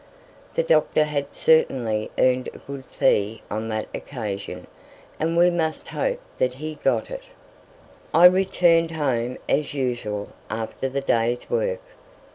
The 0.55 0.63
Doctor 0.63 1.03
had 1.03 1.35
certainly 1.35 2.09
earned 2.17 2.49
a 2.55 2.57
good 2.57 2.85
fee 2.85 3.43
on 3.51 3.67
that 3.67 3.87
occasion, 3.93 4.65
and 5.19 5.37
we 5.37 5.51
must 5.51 5.89
hope 5.89 6.19
that 6.39 6.55
he 6.55 6.73
got 6.73 7.11
it. 7.11 7.21
I 8.11 8.25
returned 8.25 8.89
home 8.89 9.37
as 9.47 9.75
usual 9.75 10.29
after 10.49 10.89
the 10.89 11.01
day's 11.01 11.47
work. 11.51 11.81